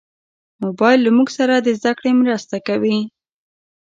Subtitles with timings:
[0.63, 2.97] موبایل له موږ سره د زدهکړې مرسته کوي.